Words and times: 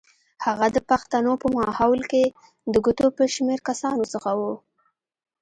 هغه 0.45 0.67
د 0.75 0.77
پښتنو 0.89 1.31
په 1.41 1.47
ماحول 1.57 2.01
کې 2.11 2.23
د 2.73 2.75
ګوتو 2.85 3.07
په 3.17 3.23
شمېر 3.35 3.59
کسانو 3.69 4.03
څخه 4.13 4.31
و. 4.39 4.41